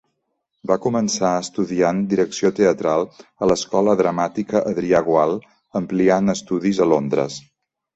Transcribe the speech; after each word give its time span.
Va 0.69 0.77
començar 0.85 1.33
estudiant 1.41 1.99
direcció 2.15 2.51
teatral 2.61 3.07
a 3.19 3.51
l'Escola 3.53 3.97
Dramàtica 4.03 4.67
Adrià 4.75 5.07
Gual, 5.13 5.39
ampliant 5.85 6.39
estudis 6.41 6.87
a 6.89 6.95
Londres. 6.95 7.43